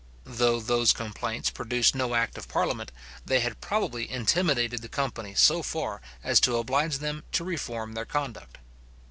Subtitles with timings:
[0.25, 2.91] Though those complaints produced no act of parliament,
[3.23, 8.05] they had probably intimidated the company so far, as to oblige them to reform their
[8.05, 8.57] conduct.